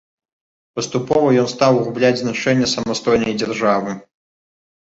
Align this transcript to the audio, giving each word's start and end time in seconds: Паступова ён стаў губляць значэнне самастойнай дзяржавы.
Паступова 0.77 1.27
ён 1.41 1.47
стаў 1.53 1.73
губляць 1.87 2.19
значэнне 2.23 2.71
самастойнай 2.75 3.39
дзяржавы. 3.43 3.91